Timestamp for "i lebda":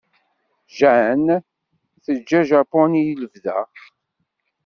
3.01-3.57